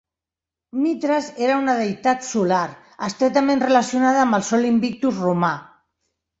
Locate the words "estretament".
3.11-3.63